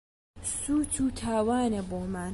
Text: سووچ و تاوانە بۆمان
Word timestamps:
سووچ 0.57 0.93
و 1.01 1.05
تاوانە 1.19 1.81
بۆمان 1.89 2.29